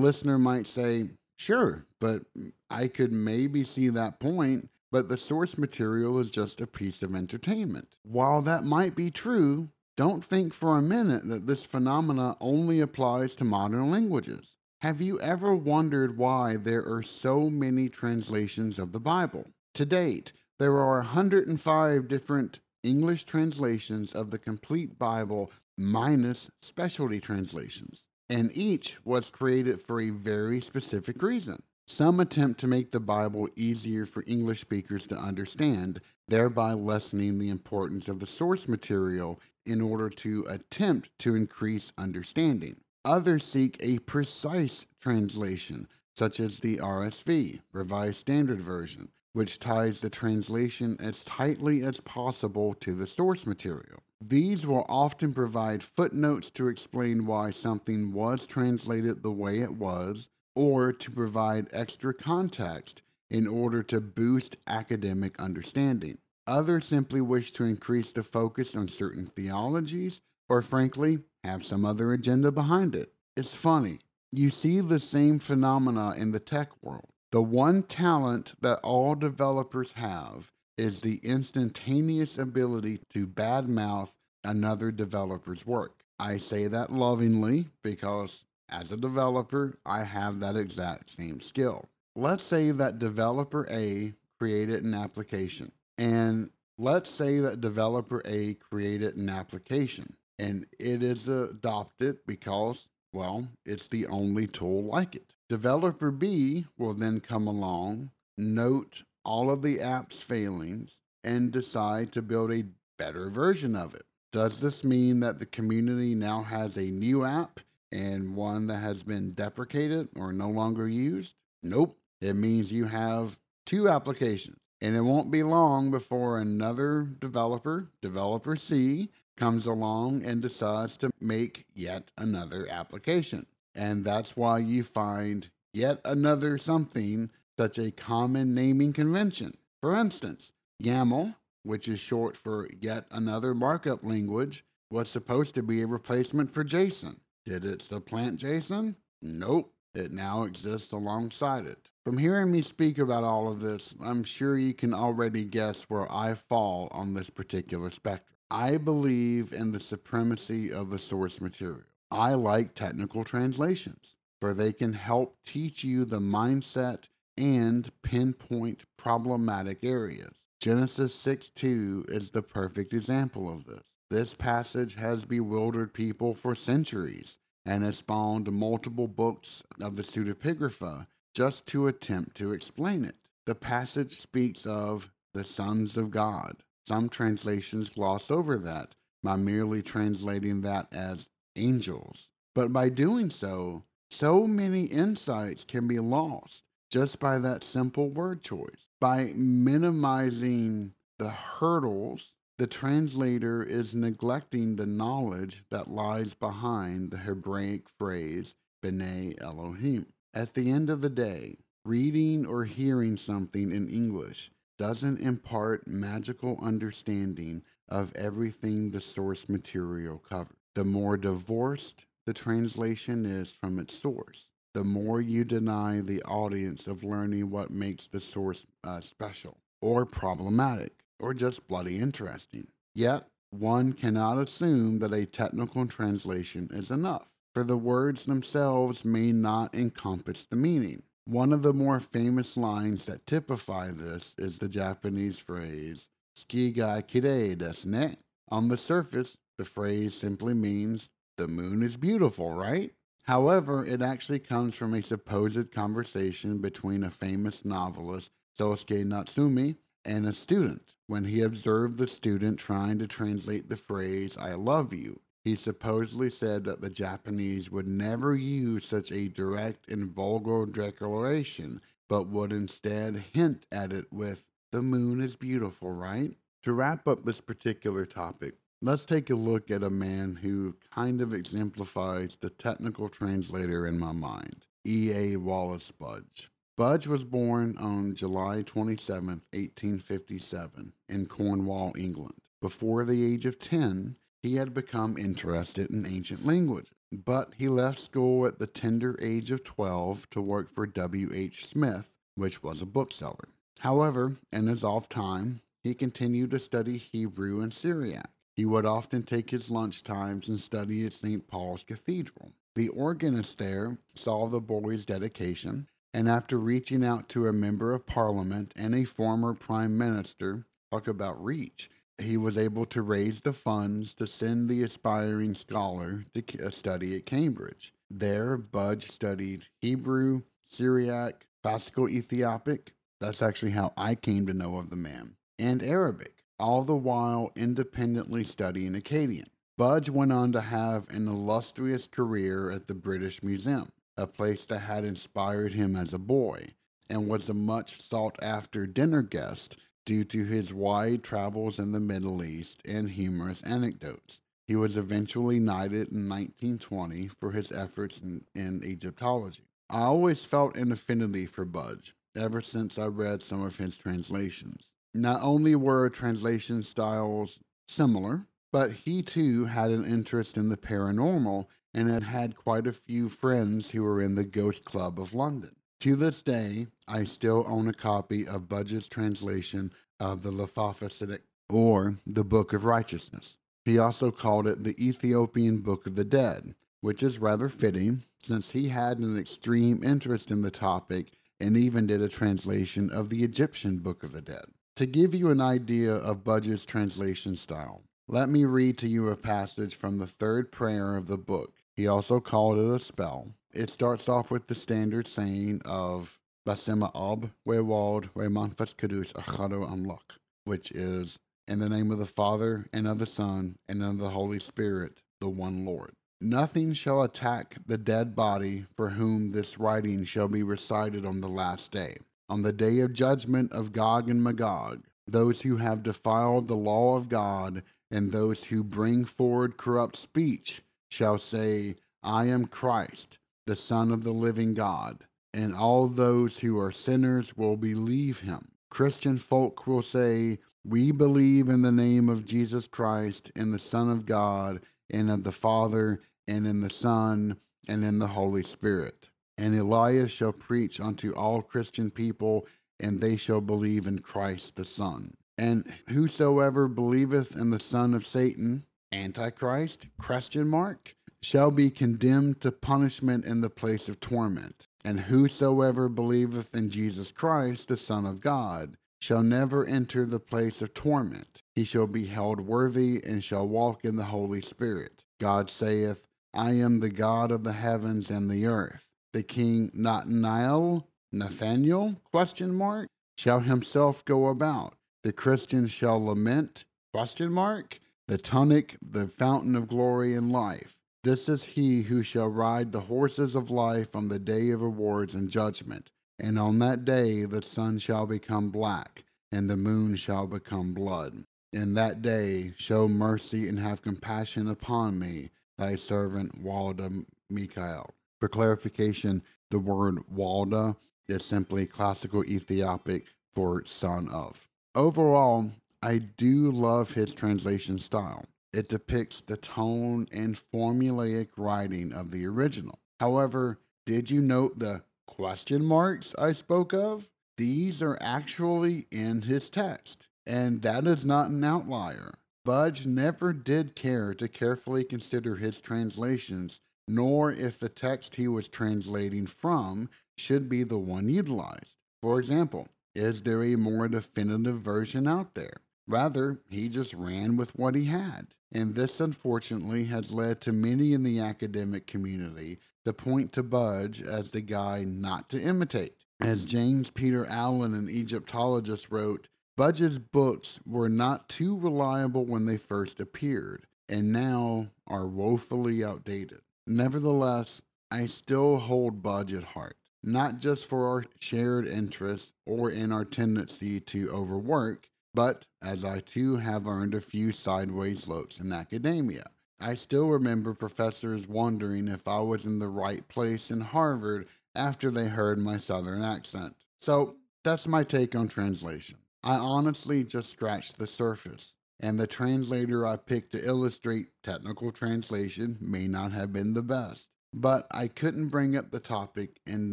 Listener 0.00 0.38
might 0.38 0.66
say, 0.66 1.10
sure, 1.36 1.86
but 2.00 2.22
I 2.70 2.88
could 2.88 3.12
maybe 3.12 3.64
see 3.64 3.88
that 3.90 4.20
point, 4.20 4.68
but 4.90 5.08
the 5.08 5.16
source 5.16 5.58
material 5.58 6.18
is 6.18 6.30
just 6.30 6.60
a 6.60 6.66
piece 6.66 7.02
of 7.02 7.14
entertainment. 7.14 7.88
While 8.02 8.42
that 8.42 8.64
might 8.64 8.94
be 8.94 9.10
true, 9.10 9.68
don't 9.96 10.24
think 10.24 10.54
for 10.54 10.78
a 10.78 10.82
minute 10.82 11.28
that 11.28 11.46
this 11.46 11.66
phenomena 11.66 12.36
only 12.40 12.80
applies 12.80 13.34
to 13.36 13.44
modern 13.44 13.90
languages. 13.90 14.54
Have 14.80 15.00
you 15.00 15.20
ever 15.20 15.54
wondered 15.54 16.16
why 16.16 16.56
there 16.56 16.86
are 16.86 17.02
so 17.02 17.50
many 17.50 17.88
translations 17.88 18.78
of 18.78 18.92
the 18.92 19.00
Bible? 19.00 19.46
To 19.74 19.84
date, 19.84 20.32
there 20.60 20.78
are 20.78 20.98
105 20.98 22.06
different 22.06 22.60
English 22.84 23.24
translations 23.24 24.12
of 24.12 24.30
the 24.30 24.38
complete 24.38 24.98
Bible 24.98 25.50
minus 25.76 26.48
specialty 26.62 27.20
translations, 27.20 28.04
and 28.28 28.50
each 28.54 28.98
was 29.04 29.30
created 29.30 29.82
for 29.82 30.00
a 30.00 30.10
very 30.10 30.60
specific 30.60 31.22
reason. 31.22 31.62
Some 31.86 32.20
attempt 32.20 32.60
to 32.60 32.66
make 32.66 32.92
the 32.92 33.00
Bible 33.00 33.48
easier 33.56 34.04
for 34.04 34.22
English 34.26 34.60
speakers 34.60 35.06
to 35.06 35.16
understand, 35.16 36.00
thereby 36.28 36.74
lessening 36.74 37.38
the 37.38 37.48
importance 37.48 38.08
of 38.08 38.20
the 38.20 38.26
source 38.26 38.68
material 38.68 39.40
in 39.64 39.80
order 39.80 40.10
to 40.10 40.44
attempt 40.48 41.10
to 41.20 41.34
increase 41.34 41.92
understanding. 41.96 42.80
Others 43.04 43.44
seek 43.44 43.76
a 43.80 44.00
precise 44.00 44.86
translation, 45.00 45.88
such 46.14 46.40
as 46.40 46.60
the 46.60 46.76
RSV, 46.76 47.60
Revised 47.72 48.16
Standard 48.16 48.60
Version, 48.60 49.08
which 49.32 49.58
ties 49.58 50.00
the 50.00 50.10
translation 50.10 50.96
as 51.00 51.24
tightly 51.24 51.82
as 51.82 52.00
possible 52.00 52.74
to 52.74 52.94
the 52.94 53.06
source 53.06 53.46
material. 53.46 54.02
These 54.20 54.66
will 54.66 54.84
often 54.88 55.32
provide 55.32 55.82
footnotes 55.82 56.50
to 56.52 56.66
explain 56.66 57.24
why 57.24 57.50
something 57.50 58.12
was 58.12 58.46
translated 58.46 59.22
the 59.22 59.30
way 59.30 59.60
it 59.60 59.74
was, 59.74 60.28
or 60.56 60.92
to 60.92 61.10
provide 61.10 61.68
extra 61.72 62.12
context 62.12 63.02
in 63.30 63.46
order 63.46 63.82
to 63.84 64.00
boost 64.00 64.56
academic 64.66 65.38
understanding. 65.38 66.18
Others 66.46 66.86
simply 66.86 67.20
wish 67.20 67.52
to 67.52 67.64
increase 67.64 68.10
the 68.10 68.22
focus 68.24 68.74
on 68.74 68.88
certain 68.88 69.26
theologies, 69.26 70.20
or 70.48 70.62
frankly, 70.62 71.20
have 71.44 71.64
some 71.64 71.84
other 71.84 72.12
agenda 72.12 72.50
behind 72.50 72.96
it. 72.96 73.12
It's 73.36 73.54
funny. 73.54 74.00
You 74.32 74.50
see 74.50 74.80
the 74.80 74.98
same 74.98 75.38
phenomena 75.38 76.14
in 76.16 76.32
the 76.32 76.40
tech 76.40 76.70
world. 76.82 77.12
The 77.30 77.42
one 77.42 77.82
talent 77.82 78.54
that 78.60 78.80
all 78.80 79.14
developers 79.14 79.92
have 79.92 80.52
is 80.78 81.00
the 81.00 81.16
instantaneous 81.22 82.38
ability 82.38 83.00
to 83.10 83.26
badmouth 83.26 84.14
another 84.44 84.90
developer's 84.90 85.66
work. 85.66 86.04
I 86.18 86.38
say 86.38 86.66
that 86.68 86.92
lovingly 86.92 87.68
because 87.82 88.44
as 88.68 88.92
a 88.92 88.96
developer, 88.96 89.78
I 89.84 90.04
have 90.04 90.40
that 90.40 90.56
exact 90.56 91.10
same 91.10 91.40
skill. 91.40 91.88
Let's 92.16 92.44
say 92.44 92.70
that 92.70 92.98
developer 92.98 93.66
A 93.70 94.14
created 94.38 94.84
an 94.84 94.94
application 94.94 95.72
and 95.96 96.50
Let's 96.80 97.10
say 97.10 97.40
that 97.40 97.60
developer 97.60 98.22
A 98.24 98.54
created 98.54 99.16
an 99.16 99.28
application 99.28 100.14
and 100.38 100.64
it 100.78 101.02
is 101.02 101.26
adopted 101.26 102.18
because, 102.24 102.88
well, 103.12 103.48
it's 103.66 103.88
the 103.88 104.06
only 104.06 104.46
tool 104.46 104.84
like 104.84 105.16
it. 105.16 105.34
Developer 105.48 106.12
B 106.12 106.66
will 106.78 106.94
then 106.94 107.18
come 107.18 107.48
along, 107.48 108.12
note 108.36 109.02
all 109.28 109.50
of 109.50 109.60
the 109.60 109.78
app's 109.78 110.22
failings, 110.22 110.96
and 111.22 111.52
decide 111.52 112.10
to 112.10 112.22
build 112.22 112.50
a 112.50 112.64
better 112.98 113.28
version 113.28 113.76
of 113.76 113.94
it. 113.94 114.06
Does 114.32 114.60
this 114.60 114.82
mean 114.82 115.20
that 115.20 115.38
the 115.38 115.44
community 115.44 116.14
now 116.14 116.42
has 116.42 116.78
a 116.78 116.90
new 116.90 117.26
app 117.26 117.60
and 117.92 118.34
one 118.34 118.68
that 118.68 118.78
has 118.78 119.02
been 119.02 119.32
deprecated 119.32 120.08
or 120.16 120.32
no 120.32 120.48
longer 120.48 120.88
used? 120.88 121.34
Nope. 121.62 121.98
It 122.22 122.36
means 122.36 122.72
you 122.72 122.86
have 122.86 123.38
two 123.66 123.86
applications. 123.86 124.56
And 124.80 124.96
it 124.96 125.02
won't 125.02 125.30
be 125.30 125.42
long 125.42 125.90
before 125.90 126.38
another 126.38 127.02
developer, 127.02 127.90
developer 128.00 128.56
C, 128.56 129.10
comes 129.36 129.66
along 129.66 130.24
and 130.24 130.40
decides 130.40 130.96
to 130.98 131.10
make 131.20 131.66
yet 131.74 132.10
another 132.16 132.66
application. 132.70 133.44
And 133.74 134.06
that's 134.06 134.38
why 134.38 134.60
you 134.60 134.84
find 134.84 135.50
yet 135.74 136.00
another 136.04 136.56
something 136.56 137.30
such 137.58 137.76
a 137.78 137.90
common 137.90 138.54
naming 138.54 138.92
convention. 138.92 139.56
For 139.80 139.96
instance, 139.96 140.52
YAML, 140.82 141.34
which 141.64 141.88
is 141.88 141.98
short 141.98 142.36
for 142.36 142.68
yet 142.80 143.06
another 143.10 143.52
markup 143.52 144.04
language, 144.04 144.64
was 144.90 145.08
supposed 145.08 145.54
to 145.56 145.62
be 145.62 145.82
a 145.82 145.86
replacement 145.86 146.52
for 146.52 146.64
JSON. 146.64 147.16
Did 147.44 147.64
it 147.64 147.82
supplant 147.82 148.40
JSON? 148.40 148.94
Nope. 149.20 149.72
It 149.94 150.12
now 150.12 150.44
exists 150.44 150.92
alongside 150.92 151.66
it. 151.66 151.88
From 152.04 152.18
hearing 152.18 152.52
me 152.52 152.62
speak 152.62 152.98
about 152.98 153.24
all 153.24 153.50
of 153.50 153.60
this, 153.60 153.94
I'm 154.00 154.22
sure 154.22 154.56
you 154.56 154.72
can 154.72 154.94
already 154.94 155.44
guess 155.44 155.82
where 155.84 156.10
I 156.12 156.34
fall 156.34 156.88
on 156.92 157.14
this 157.14 157.30
particular 157.30 157.90
spectrum. 157.90 158.36
I 158.50 158.76
believe 158.76 159.52
in 159.52 159.72
the 159.72 159.80
supremacy 159.80 160.72
of 160.72 160.90
the 160.90 160.98
source 160.98 161.40
material. 161.40 161.82
I 162.10 162.34
like 162.34 162.74
technical 162.74 163.24
translations, 163.24 164.14
for 164.40 164.54
they 164.54 164.72
can 164.72 164.92
help 164.92 165.36
teach 165.44 165.82
you 165.82 166.04
the 166.04 166.20
mindset 166.20 167.08
and 167.38 167.90
pinpoint 168.02 168.82
problematic 168.96 169.78
areas. 169.84 170.34
Genesis 170.60 171.14
6 171.14 171.48
2 171.50 172.06
is 172.08 172.30
the 172.30 172.42
perfect 172.42 172.92
example 172.92 173.50
of 173.50 173.64
this. 173.64 173.84
This 174.10 174.34
passage 174.34 174.96
has 174.96 175.24
bewildered 175.24 175.94
people 175.94 176.34
for 176.34 176.54
centuries 176.56 177.38
and 177.64 177.84
has 177.84 177.98
spawned 177.98 178.50
multiple 178.50 179.06
books 179.06 179.62
of 179.80 179.94
the 179.94 180.02
pseudepigrapha 180.02 181.06
just 181.34 181.66
to 181.66 181.86
attempt 181.86 182.36
to 182.36 182.52
explain 182.52 183.04
it. 183.04 183.16
The 183.46 183.54
passage 183.54 184.18
speaks 184.18 184.66
of 184.66 185.12
the 185.32 185.44
sons 185.44 185.96
of 185.96 186.10
God. 186.10 186.64
Some 186.86 187.08
translations 187.08 187.90
gloss 187.90 188.30
over 188.30 188.58
that 188.58 188.94
by 189.22 189.36
merely 189.36 189.82
translating 189.82 190.62
that 190.62 190.88
as 190.90 191.28
angels. 191.54 192.28
But 192.54 192.72
by 192.72 192.88
doing 192.88 193.30
so, 193.30 193.84
so 194.10 194.46
many 194.46 194.84
insights 194.84 195.64
can 195.64 195.86
be 195.86 195.98
lost 195.98 196.64
just 196.90 197.18
by 197.18 197.38
that 197.38 197.64
simple 197.64 198.08
word 198.08 198.42
choice. 198.42 198.86
By 199.00 199.32
minimizing 199.34 200.94
the 201.18 201.30
hurdles 201.30 202.32
the 202.58 202.66
translator 202.66 203.62
is 203.62 203.94
neglecting 203.94 204.74
the 204.74 204.86
knowledge 204.86 205.62
that 205.70 205.86
lies 205.86 206.34
behind 206.34 207.12
the 207.12 207.18
Hebraic 207.18 207.88
phrase 207.88 208.56
B'nai 208.82 209.40
Elohim. 209.40 210.06
At 210.34 210.54
the 210.54 210.68
end 210.70 210.90
of 210.90 211.00
the 211.00 211.08
day, 211.08 211.58
reading 211.84 212.44
or 212.44 212.64
hearing 212.64 213.16
something 213.16 213.70
in 213.70 213.88
English 213.88 214.50
doesn't 214.76 215.20
impart 215.20 215.86
magical 215.86 216.58
understanding 216.60 217.62
of 217.88 218.14
everything 218.16 218.90
the 218.90 219.00
source 219.00 219.48
material 219.48 220.18
covers. 220.18 220.56
The 220.74 220.84
more 220.84 221.16
divorced 221.16 222.06
the 222.26 222.34
translation 222.34 223.24
is 223.24 223.52
from 223.52 223.78
its 223.78 223.96
source, 223.96 224.48
the 224.78 224.84
more 224.84 225.20
you 225.20 225.42
deny 225.42 226.00
the 226.00 226.22
audience 226.22 226.86
of 226.86 227.02
learning 227.02 227.50
what 227.50 227.68
makes 227.68 228.06
the 228.06 228.20
source 228.20 228.64
uh, 228.84 229.00
special 229.00 229.58
or 229.82 230.06
problematic 230.06 230.92
or 231.18 231.34
just 231.34 231.66
bloody 231.66 231.98
interesting. 231.98 232.68
Yet, 232.94 233.26
one 233.50 233.92
cannot 233.92 234.38
assume 234.38 235.00
that 235.00 235.12
a 235.12 235.26
technical 235.26 235.88
translation 235.88 236.70
is 236.72 236.92
enough, 236.92 237.26
for 237.52 237.64
the 237.64 237.76
words 237.76 238.24
themselves 238.24 239.04
may 239.04 239.32
not 239.32 239.74
encompass 239.74 240.46
the 240.46 240.54
meaning. 240.54 241.02
One 241.24 241.52
of 241.52 241.62
the 241.62 241.74
more 241.74 241.98
famous 241.98 242.56
lines 242.56 243.06
that 243.06 243.26
typify 243.26 243.90
this 243.90 244.36
is 244.38 244.60
the 244.60 244.68
Japanese 244.68 245.40
phrase, 245.40 246.06
Tsuki 246.36 246.72
ga 246.72 247.02
kirei 247.02 247.56
desu 247.56 247.86
ne. 247.86 248.18
On 248.48 248.68
the 248.68 248.76
surface, 248.78 249.38
the 249.56 249.64
phrase 249.64 250.14
simply 250.14 250.54
means, 250.54 251.08
the 251.36 251.48
moon 251.48 251.82
is 251.82 251.96
beautiful, 251.96 252.54
right? 252.56 252.92
However, 253.28 253.84
it 253.84 254.00
actually 254.00 254.38
comes 254.38 254.74
from 254.74 254.94
a 254.94 255.02
supposed 255.02 255.70
conversation 255.70 256.62
between 256.62 257.04
a 257.04 257.10
famous 257.10 257.62
novelist, 257.62 258.30
Soseki 258.58 259.04
Natsume, 259.04 259.76
and 260.02 260.26
a 260.26 260.32
student. 260.32 260.94
When 261.08 261.26
he 261.26 261.42
observed 261.42 261.98
the 261.98 262.06
student 262.06 262.58
trying 262.58 262.98
to 263.00 263.06
translate 263.06 263.68
the 263.68 263.76
phrase, 263.76 264.38
I 264.38 264.54
love 264.54 264.94
you, 264.94 265.20
he 265.44 265.56
supposedly 265.56 266.30
said 266.30 266.64
that 266.64 266.80
the 266.80 266.88
Japanese 266.88 267.70
would 267.70 267.86
never 267.86 268.34
use 268.34 268.86
such 268.86 269.12
a 269.12 269.28
direct 269.28 269.90
and 269.90 270.10
vulgar 270.10 270.64
declaration, 270.64 271.82
but 272.08 272.28
would 272.28 272.50
instead 272.50 273.24
hint 273.34 273.66
at 273.70 273.92
it 273.92 274.10
with, 274.10 274.46
The 274.72 274.80
moon 274.80 275.20
is 275.20 275.36
beautiful, 275.36 275.92
right? 275.92 276.32
To 276.62 276.72
wrap 276.72 277.06
up 277.06 277.26
this 277.26 277.42
particular 277.42 278.06
topic, 278.06 278.54
let's 278.80 279.04
take 279.04 279.30
a 279.30 279.34
look 279.34 279.70
at 279.70 279.82
a 279.82 279.90
man 279.90 280.36
who 280.36 280.76
kind 280.94 281.20
of 281.20 281.32
exemplifies 281.32 282.36
the 282.40 282.50
technical 282.50 283.08
translator 283.08 283.86
in 283.86 283.98
my 283.98 284.12
mind 284.12 284.64
E.A. 284.86 285.36
Wallis 285.36 285.90
Budge. 285.90 286.50
Budge 286.76 287.08
was 287.08 287.24
born 287.24 287.76
on 287.78 288.14
July 288.14 288.62
27, 288.62 289.26
1857, 289.26 290.92
in 291.08 291.26
Cornwall, 291.26 291.92
England. 291.98 292.36
Before 292.62 293.04
the 293.04 293.24
age 293.24 293.44
of 293.46 293.58
10, 293.58 294.14
he 294.42 294.54
had 294.54 294.72
become 294.72 295.18
interested 295.18 295.90
in 295.90 296.06
ancient 296.06 296.46
languages, 296.46 296.92
but 297.10 297.54
he 297.58 297.68
left 297.68 297.98
school 297.98 298.46
at 298.46 298.60
the 298.60 298.68
tender 298.68 299.18
age 299.20 299.50
of 299.50 299.64
12 299.64 300.30
to 300.30 300.40
work 300.40 300.72
for 300.72 300.86
W. 300.86 301.30
H. 301.34 301.66
Smith, 301.66 302.10
which 302.36 302.62
was 302.62 302.80
a 302.80 302.86
bookseller. 302.86 303.48
However, 303.80 304.36
in 304.52 304.68
his 304.68 304.84
off 304.84 305.08
time, 305.08 305.60
he 305.82 305.94
continued 305.94 306.52
to 306.52 306.60
study 306.60 306.98
Hebrew 306.98 307.60
and 307.60 307.72
Syriac. 307.72 308.30
He 308.58 308.66
would 308.66 308.84
often 308.84 309.22
take 309.22 309.50
his 309.50 309.70
lunch 309.70 310.02
times 310.02 310.48
and 310.48 310.60
study 310.60 311.06
at 311.06 311.12
St. 311.14 311.46
Paul's 311.46 311.84
Cathedral. 311.84 312.50
The 312.74 312.88
organist 312.88 313.58
there 313.58 313.98
saw 314.14 314.48
the 314.48 314.60
boy's 314.60 315.06
dedication 315.06 315.86
and 316.12 316.28
after 316.28 316.58
reaching 316.58 317.04
out 317.04 317.28
to 317.28 317.46
a 317.46 317.52
member 317.52 317.94
of 317.94 318.04
parliament 318.04 318.72
and 318.74 318.96
a 318.96 319.04
former 319.04 319.54
prime 319.54 319.96
minister, 319.96 320.66
talk 320.90 321.06
about 321.06 321.42
reach, 321.42 321.88
he 322.18 322.36
was 322.36 322.58
able 322.58 322.86
to 322.86 323.02
raise 323.02 323.42
the 323.42 323.52
funds 323.52 324.14
to 324.14 324.26
send 324.26 324.68
the 324.68 324.82
aspiring 324.82 325.54
scholar 325.54 326.24
to 326.34 326.66
uh, 326.66 326.70
study 326.70 327.14
at 327.14 327.26
Cambridge. 327.26 327.92
There, 328.10 328.56
Budge 328.56 329.04
studied 329.04 329.66
Hebrew, 329.80 330.42
Syriac, 330.66 331.46
classical 331.62 332.08
Ethiopic. 332.08 332.94
That's 333.20 333.40
actually 333.40 333.72
how 333.72 333.92
I 333.96 334.16
came 334.16 334.48
to 334.48 334.52
know 334.52 334.78
of 334.78 334.90
the 334.90 334.96
man, 334.96 335.36
and 335.58 335.82
Arabic, 335.82 336.37
all 336.58 336.84
the 336.84 336.96
while 336.96 337.52
independently 337.56 338.44
studying 338.44 338.92
Akkadian. 338.92 339.48
Budge 339.76 340.10
went 340.10 340.32
on 340.32 340.52
to 340.52 340.60
have 340.60 341.08
an 341.08 341.28
illustrious 341.28 342.06
career 342.06 342.70
at 342.70 342.88
the 342.88 342.94
British 342.94 343.42
Museum 343.42 343.92
a 344.18 344.26
place 344.26 344.66
that 344.66 344.80
had 344.80 345.04
inspired 345.04 345.72
him 345.72 345.94
as 345.94 346.12
a 346.12 346.18
boy, 346.18 346.74
and 347.08 347.28
was 347.28 347.48
a 347.48 347.54
much 347.54 348.02
sought 348.02 348.36
after 348.42 348.84
dinner 348.84 349.22
guest 349.22 349.76
due 350.04 350.24
to 350.24 350.44
his 350.44 350.74
wide 350.74 351.22
travels 351.22 351.78
in 351.78 351.92
the 351.92 352.00
Middle 352.00 352.42
East 352.42 352.82
and 352.84 353.10
humorous 353.10 353.62
anecdotes. 353.62 354.40
He 354.66 354.74
was 354.74 354.96
eventually 354.96 355.58
knighted 355.60 356.10
in 356.10 356.28
1920 356.28 357.28
for 357.40 357.52
his 357.52 357.70
efforts 357.70 358.20
in, 358.20 358.44
in 358.54 358.82
Egyptology. 358.84 359.62
I 359.88 360.00
always 360.00 360.44
felt 360.44 360.76
an 360.76 360.92
affinity 360.92 361.46
for 361.46 361.64
Budge 361.64 362.14
ever 362.36 362.60
since 362.60 362.98
I 362.98 363.06
read 363.06 363.42
some 363.42 363.62
of 363.62 363.76
his 363.76 363.96
translations. 363.96 364.88
Not 365.14 365.42
only 365.42 365.74
were 365.74 366.08
translation 366.10 366.82
styles 366.82 367.58
similar, 367.86 368.46
but 368.70 368.92
he 368.92 369.22
too 369.22 369.64
had 369.64 369.90
an 369.90 370.04
interest 370.04 370.56
in 370.56 370.68
the 370.68 370.76
paranormal 370.76 371.66
and 371.94 372.10
had 372.10 372.24
had 372.24 372.56
quite 372.56 372.86
a 372.86 372.92
few 372.92 373.28
friends 373.28 373.90
who 373.90 374.02
were 374.02 374.20
in 374.20 374.34
the 374.34 374.44
Ghost 374.44 374.84
Club 374.84 375.18
of 375.18 375.34
London. 375.34 375.76
To 376.00 376.14
this 376.14 376.42
day, 376.42 376.86
I 377.08 377.24
still 377.24 377.64
own 377.66 377.88
a 377.88 377.94
copy 377.94 378.46
of 378.46 378.68
Budge's 378.68 379.08
translation 379.08 379.92
of 380.20 380.42
the 380.42 380.52
Siddiq, 380.52 381.40
or 381.68 382.18
the 382.26 382.44
Book 382.44 382.72
of 382.72 382.84
Righteousness. 382.84 383.56
He 383.84 383.98
also 383.98 384.30
called 384.30 384.66
it 384.66 384.84
the 384.84 384.94
Ethiopian 385.04 385.78
Book 385.78 386.06
of 386.06 386.14
the 386.14 386.24
Dead, 386.24 386.74
which 387.00 387.22
is 387.22 387.38
rather 387.38 387.68
fitting 387.68 388.24
since 388.42 388.70
he 388.70 388.88
had 388.88 389.18
an 389.18 389.36
extreme 389.36 390.04
interest 390.04 390.50
in 390.50 390.62
the 390.62 390.70
topic 390.70 391.32
and 391.58 391.76
even 391.76 392.06
did 392.06 392.22
a 392.22 392.28
translation 392.28 393.10
of 393.10 393.30
the 393.30 393.42
Egyptian 393.42 393.98
Book 393.98 394.22
of 394.22 394.32
the 394.32 394.42
Dead. 394.42 394.66
To 394.98 395.06
give 395.06 395.32
you 395.32 395.52
an 395.52 395.60
idea 395.60 396.12
of 396.12 396.42
Budge's 396.42 396.84
translation 396.84 397.54
style, 397.54 398.02
let 398.26 398.48
me 398.48 398.64
read 398.64 398.98
to 398.98 399.06
you 399.06 399.28
a 399.28 399.36
passage 399.36 399.94
from 399.94 400.18
the 400.18 400.26
third 400.26 400.72
prayer 400.72 401.14
of 401.14 401.28
the 401.28 401.36
book. 401.36 401.72
He 401.94 402.08
also 402.08 402.40
called 402.40 402.78
it 402.78 402.96
a 402.96 402.98
spell. 402.98 403.54
It 403.72 403.90
starts 403.90 404.28
off 404.28 404.50
with 404.50 404.66
the 404.66 404.74
standard 404.74 405.28
saying 405.28 405.82
of 405.84 406.40
Basema 406.66 407.12
Ab, 407.14 407.52
Wewald, 407.64 408.30
Wemanfas 408.34 408.92
Kadus, 408.92 409.32
Achado 409.34 409.88
Amlok, 409.88 410.40
which 410.64 410.90
is 410.90 411.38
in 411.68 411.78
the 411.78 411.88
name 411.88 412.10
of 412.10 412.18
the 412.18 412.26
Father, 412.26 412.88
and 412.92 413.06
of 413.06 413.20
the 413.20 413.24
Son, 413.26 413.76
and 413.88 414.02
of 414.02 414.18
the 414.18 414.30
Holy 414.30 414.58
Spirit, 414.58 415.22
the 415.40 415.48
one 415.48 415.84
Lord. 415.84 416.10
Nothing 416.40 416.92
shall 416.92 417.22
attack 417.22 417.76
the 417.86 417.98
dead 417.98 418.34
body 418.34 418.86
for 418.96 419.10
whom 419.10 419.52
this 419.52 419.78
writing 419.78 420.24
shall 420.24 420.48
be 420.48 420.64
recited 420.64 421.24
on 421.24 421.40
the 421.40 421.48
last 421.48 421.92
day. 421.92 422.16
On 422.48 422.62
the 422.62 422.72
day 422.72 423.00
of 423.00 423.12
judgment 423.12 423.72
of 423.72 423.92
Gog 423.92 424.30
and 424.30 424.42
Magog, 424.42 425.04
those 425.26 425.62
who 425.62 425.76
have 425.76 426.02
defiled 426.02 426.66
the 426.66 426.76
law 426.76 427.16
of 427.16 427.28
God, 427.28 427.82
and 428.10 428.32
those 428.32 428.64
who 428.64 428.82
bring 428.82 429.24
forward 429.26 429.76
corrupt 429.76 430.16
speech, 430.16 430.82
shall 431.10 431.36
say, 431.38 431.96
I 432.22 432.46
am 432.46 432.66
Christ, 432.66 433.38
the 433.66 433.76
Son 433.76 434.10
of 434.10 434.24
the 434.24 434.32
living 434.32 434.72
God. 434.72 435.24
And 435.52 435.74
all 435.74 436.08
those 436.08 436.60
who 436.60 436.78
are 436.78 436.92
sinners 436.92 437.56
will 437.56 437.76
believe 437.76 438.40
him. 438.40 438.68
Christian 438.90 439.36
folk 439.36 439.86
will 439.86 440.02
say, 440.02 440.58
we 440.84 441.12
believe 441.12 441.68
in 441.68 441.82
the 441.82 441.92
name 441.92 442.30
of 442.30 442.46
Jesus 442.46 442.86
Christ, 442.86 443.50
in 443.54 443.72
the 443.72 443.78
Son 443.78 444.10
of 444.10 444.24
God, 444.24 444.80
and 445.10 445.30
of 445.30 445.44
the 445.44 445.52
Father, 445.52 446.20
and 446.46 446.66
in 446.66 446.80
the 446.80 446.90
Son, 446.90 447.58
and 447.86 448.04
in 448.04 448.18
the 448.18 448.28
Holy 448.28 448.62
Spirit. 448.62 449.28
And 449.58 449.74
Elias 449.74 450.30
shall 450.30 450.52
preach 450.52 451.00
unto 451.00 451.34
all 451.34 451.60
Christian 451.62 452.10
people, 452.10 452.66
and 452.98 453.20
they 453.20 453.36
shall 453.36 453.60
believe 453.60 454.06
in 454.06 454.20
Christ 454.20 454.76
the 454.76 454.84
Son. 454.84 455.34
And 455.58 455.92
whosoever 456.08 456.86
believeth 456.86 457.56
in 457.56 457.70
the 457.70 457.80
Son 457.80 458.14
of 458.14 458.26
Satan, 458.26 458.84
Antichrist, 459.12 460.06
question 460.20 460.68
mark, 460.68 461.16
shall 461.42 461.72
be 461.72 461.90
condemned 461.90 462.60
to 462.60 462.70
punishment 462.70 463.44
in 463.44 463.60
the 463.60 463.70
place 463.70 464.08
of 464.08 464.20
torment. 464.20 464.86
And 465.04 465.20
whosoever 465.20 466.08
believeth 466.08 466.74
in 466.74 466.90
Jesus 466.90 467.32
Christ, 467.32 467.88
the 467.88 467.96
Son 467.96 468.24
of 468.26 468.40
God, 468.40 468.96
shall 469.20 469.42
never 469.42 469.84
enter 469.84 470.24
the 470.24 470.40
place 470.40 470.80
of 470.80 470.94
torment. 470.94 471.62
He 471.74 471.84
shall 471.84 472.06
be 472.06 472.26
held 472.26 472.60
worthy 472.60 473.20
and 473.24 473.42
shall 473.42 473.68
walk 473.68 474.04
in 474.04 474.16
the 474.16 474.26
Holy 474.26 474.62
Spirit. 474.62 475.24
God 475.40 475.70
saith, 475.70 476.24
I 476.54 476.72
am 476.72 477.00
the 477.00 477.10
God 477.10 477.50
of 477.50 477.64
the 477.64 477.72
heavens 477.72 478.30
and 478.30 478.48
the 478.48 478.66
earth. 478.66 479.04
The 479.32 479.42
king 479.42 479.90
Nathaniel, 479.92 481.06
Nathaniel, 481.30 482.16
question 482.32 482.74
mark, 482.74 483.08
shall 483.36 483.60
himself 483.60 484.24
go 484.24 484.48
about. 484.48 484.94
The 485.22 485.32
Christian 485.32 485.86
shall 485.86 486.24
lament, 486.24 486.84
question 487.12 487.52
mark, 487.52 488.00
the 488.26 488.38
tonic, 488.38 488.96
the 489.02 489.28
fountain 489.28 489.76
of 489.76 489.88
glory 489.88 490.34
and 490.34 490.50
life. 490.50 490.96
This 491.24 491.48
is 491.48 491.64
he 491.64 492.02
who 492.02 492.22
shall 492.22 492.48
ride 492.48 492.92
the 492.92 493.02
horses 493.02 493.54
of 493.54 493.70
life 493.70 494.14
on 494.14 494.28
the 494.28 494.38
day 494.38 494.70
of 494.70 494.80
awards 494.80 495.34
and 495.34 495.50
judgment. 495.50 496.10
And 496.38 496.58
on 496.58 496.78
that 496.78 497.04
day 497.04 497.44
the 497.44 497.62
sun 497.62 497.98
shall 497.98 498.26
become 498.26 498.70
black, 498.70 499.24
and 499.52 499.68
the 499.68 499.76
moon 499.76 500.16
shall 500.16 500.46
become 500.46 500.94
blood. 500.94 501.44
In 501.72 501.94
that 501.94 502.22
day 502.22 502.72
show 502.78 503.08
mercy 503.08 503.68
and 503.68 503.78
have 503.78 504.00
compassion 504.00 504.68
upon 504.68 505.18
me, 505.18 505.50
thy 505.76 505.96
servant 505.96 506.62
Walda 506.64 507.26
Michael. 507.50 508.14
For 508.40 508.48
clarification, 508.48 509.42
the 509.70 509.78
word 509.78 510.18
Walda 510.32 510.96
is 511.28 511.44
simply 511.44 511.86
classical 511.86 512.44
Ethiopic 512.44 513.26
for 513.54 513.84
son 513.84 514.28
of. 514.28 514.68
Overall, 514.94 515.72
I 516.02 516.18
do 516.18 516.70
love 516.70 517.12
his 517.12 517.34
translation 517.34 517.98
style. 517.98 518.44
It 518.72 518.88
depicts 518.88 519.40
the 519.40 519.56
tone 519.56 520.28
and 520.30 520.60
formulaic 520.72 521.48
writing 521.56 522.12
of 522.12 522.30
the 522.30 522.46
original. 522.46 522.98
However, 523.18 523.80
did 524.06 524.30
you 524.30 524.40
note 524.40 524.78
the 524.78 525.02
question 525.26 525.84
marks 525.84 526.34
I 526.38 526.52
spoke 526.52 526.92
of, 526.92 527.28
these 527.56 528.02
are 528.02 528.18
actually 528.20 529.06
in 529.10 529.42
his 529.42 529.68
text, 529.68 530.28
and 530.46 530.82
that 530.82 531.06
is 531.06 531.24
not 531.24 531.50
an 531.50 531.64
outlier. 531.64 532.34
Budge 532.64 533.06
never 533.06 533.52
did 533.52 533.96
care 533.96 534.34
to 534.34 534.46
carefully 534.46 535.02
consider 535.02 535.56
his 535.56 535.80
translations, 535.80 536.80
nor 537.08 537.50
if 537.50 537.78
the 537.78 537.88
text 537.88 538.36
he 538.36 538.46
was 538.46 538.68
translating 538.68 539.46
from 539.46 540.08
should 540.36 540.68
be 540.68 540.84
the 540.84 540.98
one 540.98 541.28
utilized. 541.28 541.96
For 542.22 542.38
example, 542.38 542.88
is 543.14 543.42
there 543.42 543.64
a 543.64 543.76
more 543.76 544.08
definitive 544.08 544.80
version 544.80 545.26
out 545.26 545.54
there? 545.54 545.78
Rather, 546.06 546.60
he 546.70 546.88
just 546.88 547.12
ran 547.14 547.56
with 547.56 547.76
what 547.76 547.94
he 547.94 548.04
had. 548.04 548.48
And 548.72 548.94
this, 548.94 549.20
unfortunately, 549.20 550.04
has 550.04 550.30
led 550.30 550.60
to 550.62 550.72
many 550.72 551.12
in 551.12 551.22
the 551.22 551.40
academic 551.40 552.06
community 552.06 552.78
to 553.04 553.12
point 553.12 553.52
to 553.54 553.62
Budge 553.62 554.22
as 554.22 554.50
the 554.50 554.60
guy 554.60 555.04
not 555.04 555.48
to 555.50 555.60
imitate. 555.60 556.14
As 556.40 556.64
James 556.64 557.10
Peter 557.10 557.46
Allen, 557.46 557.94
an 557.94 558.08
Egyptologist, 558.08 559.10
wrote, 559.10 559.48
Budge's 559.76 560.18
books 560.18 560.80
were 560.86 561.08
not 561.08 561.48
too 561.48 561.78
reliable 561.78 562.44
when 562.44 562.66
they 562.66 562.76
first 562.76 563.20
appeared, 563.20 563.86
and 564.08 564.32
now 564.32 564.88
are 565.06 565.26
woefully 565.26 566.04
outdated. 566.04 566.60
Nevertheless, 566.88 567.82
I 568.10 568.24
still 568.24 568.78
hold 568.78 569.22
Budge 569.22 569.52
at 569.52 569.62
heart, 569.62 569.98
not 570.22 570.58
just 570.58 570.86
for 570.86 571.06
our 571.06 571.24
shared 571.38 571.86
interests 571.86 572.54
or 572.64 572.90
in 572.90 573.12
our 573.12 573.26
tendency 573.26 574.00
to 574.00 574.30
overwork, 574.30 575.10
but 575.34 575.66
as 575.82 576.02
I 576.02 576.20
too 576.20 576.56
have 576.56 576.86
earned 576.86 577.14
a 577.14 577.20
few 577.20 577.52
sideways 577.52 578.26
looks 578.26 578.58
in 578.58 578.72
academia. 578.72 579.50
I 579.78 579.94
still 579.94 580.28
remember 580.28 580.72
professors 580.72 581.46
wondering 581.46 582.08
if 582.08 582.26
I 582.26 582.40
was 582.40 582.64
in 582.64 582.78
the 582.78 582.88
right 582.88 583.28
place 583.28 583.70
in 583.70 583.82
Harvard 583.82 584.48
after 584.74 585.10
they 585.10 585.28
heard 585.28 585.58
my 585.58 585.76
southern 585.76 586.22
accent. 586.22 586.74
So 587.02 587.36
that's 587.64 587.86
my 587.86 588.02
take 588.02 588.34
on 588.34 588.48
translation. 588.48 589.18
I 589.44 589.56
honestly 589.56 590.24
just 590.24 590.50
scratched 590.50 590.98
the 590.98 591.06
surface, 591.06 591.74
and 592.00 592.18
the 592.18 592.26
translator 592.26 593.06
I 593.06 593.16
picked 593.16 593.52
to 593.52 593.66
illustrate 593.66 594.28
technical 594.42 594.92
translation 594.92 595.78
may 595.80 596.06
not 596.06 596.32
have 596.32 596.52
been 596.52 596.74
the 596.74 596.82
best. 596.82 597.28
But 597.52 597.86
I 597.90 598.08
couldn't 598.08 598.48
bring 598.48 598.76
up 598.76 598.90
the 598.90 599.00
topic 599.00 599.60
and 599.66 599.92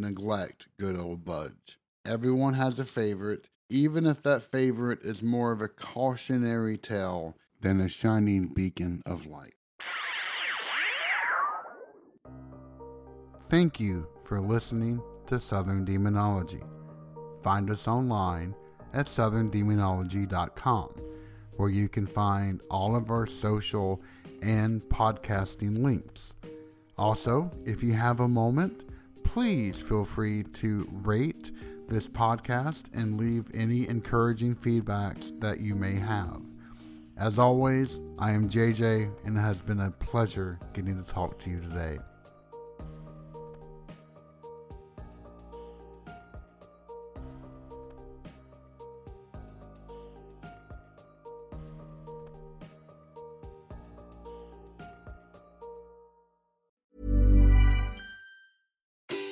neglect 0.00 0.68
good 0.78 0.98
old 0.98 1.24
Budge. 1.24 1.78
Everyone 2.04 2.54
has 2.54 2.78
a 2.78 2.84
favorite, 2.84 3.48
even 3.70 4.06
if 4.06 4.22
that 4.22 4.42
favorite 4.42 5.02
is 5.02 5.22
more 5.22 5.52
of 5.52 5.60
a 5.60 5.68
cautionary 5.68 6.76
tale 6.76 7.36
than 7.60 7.80
a 7.80 7.88
shining 7.88 8.48
beacon 8.48 9.02
of 9.06 9.26
light. 9.26 9.54
Thank 13.48 13.80
you 13.80 14.06
for 14.24 14.40
listening 14.40 15.00
to 15.26 15.40
Southern 15.40 15.84
Demonology. 15.84 16.62
Find 17.42 17.70
us 17.70 17.86
online 17.86 18.54
at 18.92 19.06
southerndemonology.com, 19.06 20.94
where 21.56 21.68
you 21.68 21.88
can 21.88 22.06
find 22.06 22.62
all 22.70 22.96
of 22.96 23.10
our 23.10 23.26
social 23.26 24.00
and 24.42 24.80
podcasting 24.82 25.82
links. 25.82 26.34
Also, 26.98 27.50
if 27.64 27.82
you 27.82 27.92
have 27.92 28.20
a 28.20 28.28
moment, 28.28 28.84
please 29.24 29.82
feel 29.82 30.04
free 30.04 30.42
to 30.42 30.88
rate 31.02 31.50
this 31.88 32.08
podcast 32.08 32.84
and 32.94 33.18
leave 33.18 33.44
any 33.54 33.88
encouraging 33.88 34.54
feedbacks 34.54 35.38
that 35.40 35.60
you 35.60 35.74
may 35.74 35.94
have. 35.94 36.40
As 37.18 37.38
always, 37.38 37.98
I 38.18 38.32
am 38.32 38.48
JJ, 38.48 39.10
and 39.24 39.36
it 39.36 39.40
has 39.40 39.58
been 39.58 39.80
a 39.80 39.90
pleasure 39.90 40.58
getting 40.74 41.02
to 41.02 41.12
talk 41.12 41.38
to 41.40 41.50
you 41.50 41.60
today. 41.60 41.98